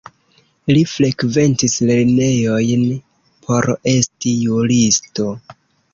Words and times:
Li 0.71 0.79
frekventis 0.93 1.75
lernejojn 1.89 2.87
por 3.47 3.69
esti 3.93 4.37
juristo. 4.49 5.29